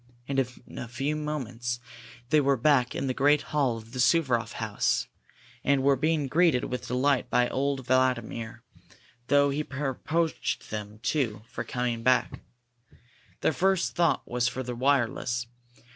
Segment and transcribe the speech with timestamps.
[0.27, 1.79] And in a few moments
[2.31, 5.07] they were back in the great hall of the Suvaroff house,
[5.63, 8.63] and were being greeted with delight by old Vladimir,
[9.27, 12.39] though he reproached them, too, for coming back.
[13.41, 15.45] Their first thought was for the wireless.